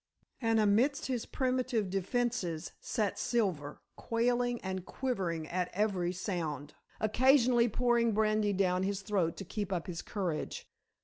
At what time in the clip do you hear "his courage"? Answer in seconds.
9.85-10.67